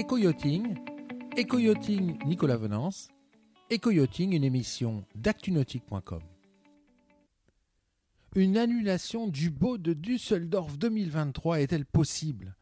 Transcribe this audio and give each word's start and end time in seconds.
Éco-yachting, 0.00 0.78
Éco-yachting 1.36 2.16
Nicolas 2.24 2.56
Venance, 2.56 3.10
Éco-yachting, 3.68 4.32
une 4.34 4.44
émission 4.44 5.04
d'actunautique.com. 5.14 6.22
Une 8.34 8.56
annulation 8.56 9.28
du 9.28 9.50
beau 9.50 9.76
de 9.76 9.92
Düsseldorf 9.92 10.78
2023 10.78 11.60
est-elle 11.60 11.84
possible? 11.84 12.56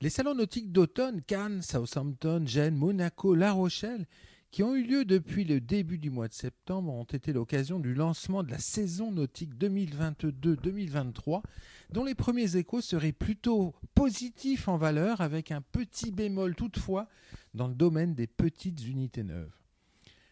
Les 0.00 0.10
salons 0.10 0.36
nautiques 0.36 0.70
d'automne, 0.70 1.22
Cannes, 1.22 1.60
Southampton, 1.60 2.44
Gênes, 2.46 2.76
Monaco, 2.76 3.34
La 3.34 3.50
Rochelle 3.50 4.06
qui 4.50 4.62
ont 4.64 4.74
eu 4.74 4.82
lieu 4.82 5.04
depuis 5.04 5.44
le 5.44 5.60
début 5.60 5.98
du 5.98 6.10
mois 6.10 6.26
de 6.28 6.32
septembre 6.32 6.92
ont 6.92 7.04
été 7.04 7.32
l'occasion 7.32 7.78
du 7.78 7.94
lancement 7.94 8.42
de 8.42 8.50
la 8.50 8.58
saison 8.58 9.12
nautique 9.12 9.54
2022-2023, 9.54 11.42
dont 11.90 12.04
les 12.04 12.16
premiers 12.16 12.56
échos 12.56 12.80
seraient 12.80 13.12
plutôt 13.12 13.74
positifs 13.94 14.66
en 14.66 14.76
valeur, 14.76 15.20
avec 15.20 15.52
un 15.52 15.60
petit 15.60 16.10
bémol 16.10 16.56
toutefois 16.56 17.08
dans 17.54 17.68
le 17.68 17.74
domaine 17.74 18.14
des 18.14 18.26
petites 18.26 18.84
unités 18.86 19.22
neuves. 19.22 19.54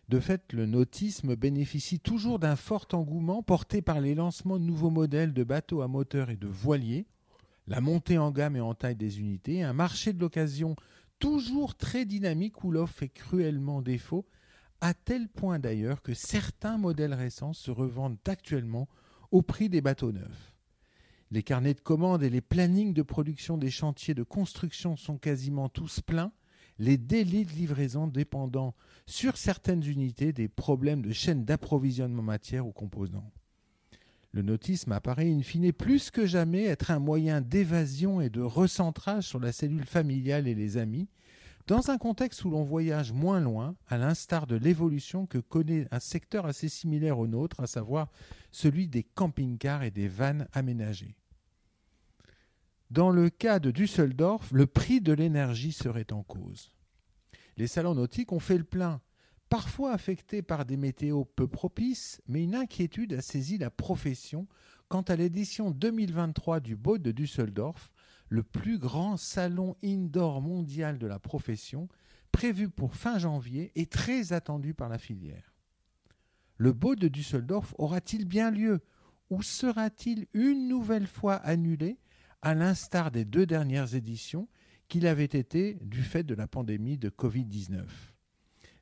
De 0.08 0.20
fait, 0.20 0.52
le 0.52 0.66
nautisme 0.66 1.36
bénéficie 1.36 2.00
toujours 2.00 2.38
d'un 2.38 2.56
fort 2.56 2.88
engouement 2.92 3.42
porté 3.42 3.82
par 3.82 4.00
les 4.00 4.14
lancements 4.14 4.58
de 4.58 4.64
nouveaux 4.64 4.90
modèles 4.90 5.34
de 5.34 5.44
bateaux 5.44 5.82
à 5.82 5.88
moteur 5.88 6.30
et 6.30 6.36
de 6.36 6.48
voiliers, 6.48 7.06
la 7.66 7.80
montée 7.82 8.16
en 8.16 8.32
gamme 8.32 8.56
et 8.56 8.60
en 8.60 8.74
taille 8.74 8.96
des 8.96 9.20
unités, 9.20 9.62
un 9.62 9.74
marché 9.74 10.14
de 10.14 10.20
l'occasion 10.20 10.74
toujours 11.18 11.74
très 11.76 12.04
dynamique 12.04 12.64
où 12.64 12.70
l'offre 12.70 12.94
fait 12.94 13.08
cruellement 13.08 13.82
défaut, 13.82 14.26
à 14.80 14.94
tel 14.94 15.28
point 15.28 15.58
d'ailleurs 15.58 16.02
que 16.02 16.14
certains 16.14 16.78
modèles 16.78 17.14
récents 17.14 17.52
se 17.52 17.70
revendent 17.70 18.18
actuellement 18.26 18.88
au 19.30 19.42
prix 19.42 19.68
des 19.68 19.80
bateaux 19.80 20.12
neufs. 20.12 20.54
Les 21.30 21.42
carnets 21.42 21.74
de 21.74 21.80
commandes 21.80 22.22
et 22.22 22.30
les 22.30 22.40
plannings 22.40 22.94
de 22.94 23.02
production 23.02 23.58
des 23.58 23.70
chantiers 23.70 24.14
de 24.14 24.22
construction 24.22 24.96
sont 24.96 25.18
quasiment 25.18 25.68
tous 25.68 26.00
pleins, 26.00 26.32
les 26.78 26.96
délais 26.96 27.44
de 27.44 27.52
livraison 27.52 28.06
dépendant 28.06 28.74
sur 29.06 29.36
certaines 29.36 29.84
unités 29.84 30.32
des 30.32 30.48
problèmes 30.48 31.02
de 31.02 31.12
chaîne 31.12 31.44
d'approvisionnement 31.44 32.22
matière 32.22 32.66
ou 32.66 32.72
composants. 32.72 33.30
Le 34.38 34.44
nautisme 34.44 34.92
apparaît 34.92 35.32
in 35.32 35.42
fine 35.42 35.72
plus 35.72 36.12
que 36.12 36.24
jamais 36.24 36.62
être 36.62 36.92
un 36.92 37.00
moyen 37.00 37.40
d'évasion 37.40 38.20
et 38.20 38.30
de 38.30 38.40
recentrage 38.40 39.24
sur 39.24 39.40
la 39.40 39.50
cellule 39.50 39.84
familiale 39.84 40.46
et 40.46 40.54
les 40.54 40.76
amis, 40.76 41.08
dans 41.66 41.90
un 41.90 41.98
contexte 41.98 42.44
où 42.44 42.50
l'on 42.50 42.62
voyage 42.62 43.10
moins 43.12 43.40
loin, 43.40 43.74
à 43.88 43.98
l'instar 43.98 44.46
de 44.46 44.54
l'évolution 44.54 45.26
que 45.26 45.38
connaît 45.38 45.88
un 45.90 45.98
secteur 45.98 46.46
assez 46.46 46.68
similaire 46.68 47.18
au 47.18 47.26
nôtre, 47.26 47.58
à 47.58 47.66
savoir 47.66 48.12
celui 48.52 48.86
des 48.86 49.02
camping-cars 49.02 49.82
et 49.82 49.90
des 49.90 50.06
vannes 50.06 50.46
aménagées. 50.52 51.16
Dans 52.92 53.10
le 53.10 53.30
cas 53.30 53.58
de 53.58 53.72
Düsseldorf, 53.72 54.52
le 54.52 54.68
prix 54.68 55.00
de 55.00 55.12
l'énergie 55.12 55.72
serait 55.72 56.12
en 56.12 56.22
cause. 56.22 56.70
Les 57.56 57.66
salons 57.66 57.96
nautiques 57.96 58.30
ont 58.30 58.38
fait 58.38 58.58
le 58.58 58.62
plein, 58.62 59.00
parfois 59.48 59.92
affectés 59.92 60.42
par 60.42 60.64
des 60.64 60.76
météos 60.76 61.24
peu 61.24 61.48
propices, 61.48 62.20
mais 62.26 62.42
une 62.42 62.54
inquiétude 62.54 63.14
a 63.14 63.22
saisi 63.22 63.58
la 63.58 63.70
profession 63.70 64.46
quant 64.88 65.02
à 65.02 65.16
l'édition 65.16 65.70
2023 65.70 66.60
du 66.60 66.76
Boat 66.76 66.98
de 66.98 67.12
Düsseldorf, 67.12 67.92
le 68.28 68.42
plus 68.42 68.78
grand 68.78 69.16
salon 69.16 69.76
indoor 69.82 70.40
mondial 70.40 70.98
de 70.98 71.06
la 71.06 71.18
profession, 71.18 71.88
prévu 72.32 72.68
pour 72.68 72.94
fin 72.94 73.18
janvier 73.18 73.72
et 73.74 73.86
très 73.86 74.32
attendu 74.32 74.74
par 74.74 74.88
la 74.88 74.98
filière. 74.98 75.54
Le 76.56 76.72
Boat 76.72 76.96
de 76.96 77.08
Düsseldorf 77.08 77.74
aura-t-il 77.78 78.26
bien 78.26 78.50
lieu 78.50 78.80
ou 79.30 79.42
sera-t-il 79.42 80.26
une 80.32 80.68
nouvelle 80.68 81.06
fois 81.06 81.34
annulé, 81.34 81.98
à 82.40 82.54
l'instar 82.54 83.10
des 83.10 83.24
deux 83.24 83.46
dernières 83.46 83.94
éditions 83.94 84.48
qu'il 84.88 85.06
avait 85.06 85.24
été 85.24 85.76
du 85.82 86.02
fait 86.02 86.22
de 86.22 86.34
la 86.34 86.46
pandémie 86.46 86.96
de 86.96 87.10
Covid-19 87.10 87.84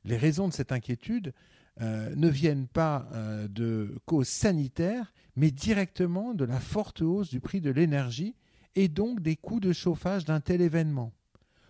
les 0.03 0.17
raisons 0.17 0.47
de 0.47 0.53
cette 0.53 0.71
inquiétude 0.71 1.33
euh, 1.81 2.15
ne 2.15 2.27
viennent 2.27 2.67
pas 2.67 3.07
euh, 3.11 3.47
de 3.47 3.99
causes 4.05 4.27
sanitaires, 4.27 5.13
mais 5.35 5.51
directement 5.51 6.33
de 6.33 6.45
la 6.45 6.59
forte 6.59 7.01
hausse 7.01 7.29
du 7.29 7.39
prix 7.39 7.61
de 7.61 7.69
l'énergie 7.69 8.35
et 8.75 8.87
donc 8.87 9.21
des 9.21 9.35
coûts 9.35 9.59
de 9.59 9.73
chauffage 9.73 10.25
d'un 10.25 10.39
tel 10.39 10.61
événement. 10.61 11.13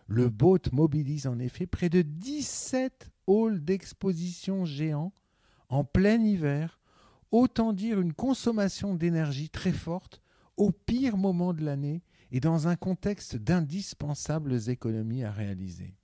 Le 0.07 0.29
BOAT 0.29 0.71
mobilise 0.71 1.27
en 1.27 1.39
effet 1.39 1.65
près 1.65 1.89
de 1.89 2.01
17 2.01 3.09
halls 3.27 3.63
d'exposition 3.63 4.63
géants 4.63 5.13
en 5.67 5.83
plein 5.83 6.21
hiver, 6.21 6.79
autant 7.31 7.73
dire 7.73 7.99
une 7.99 8.13
consommation 8.13 8.95
d'énergie 8.95 9.49
très 9.49 9.73
forte 9.73 10.21
au 10.55 10.71
pire 10.71 11.17
moment 11.17 11.53
de 11.53 11.65
l'année 11.65 12.01
et 12.31 12.39
dans 12.39 12.69
un 12.69 12.77
contexte 12.77 13.35
d'indispensables 13.35 14.69
économies 14.69 15.25
à 15.25 15.31
réaliser 15.31 15.95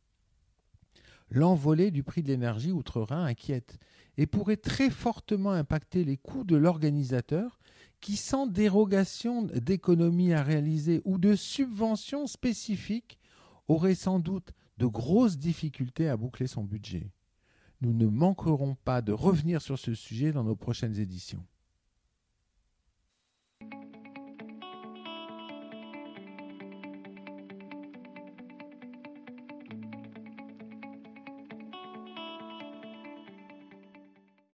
l'envolée 1.29 1.91
du 1.91 2.03
prix 2.03 2.23
de 2.23 2.27
l'énergie 2.27 2.71
outre-Rhin 2.71 3.25
inquiète 3.25 3.79
et 4.17 4.27
pourrait 4.27 4.57
très 4.57 4.89
fortement 4.89 5.51
impacter 5.51 6.03
les 6.03 6.17
coûts 6.17 6.43
de 6.43 6.55
l'organisateur 6.55 7.59
qui, 7.99 8.17
sans 8.17 8.47
dérogation 8.47 9.43
d'économie 9.43 10.33
à 10.33 10.43
réaliser 10.43 11.01
ou 11.05 11.17
de 11.17 11.35
subventions 11.35 12.27
spécifiques, 12.27 13.17
aurait 13.67 13.95
sans 13.95 14.19
doute 14.19 14.51
de 14.77 14.85
grosses 14.85 15.37
difficultés 15.37 16.09
à 16.09 16.17
boucler 16.17 16.47
son 16.47 16.63
budget. 16.63 17.11
Nous 17.81 17.93
ne 17.93 18.07
manquerons 18.07 18.75
pas 18.83 19.01
de 19.01 19.11
revenir 19.11 19.61
sur 19.61 19.79
ce 19.79 19.93
sujet 19.93 20.31
dans 20.31 20.43
nos 20.43 20.55
prochaines 20.55 20.99
éditions. 20.99 21.45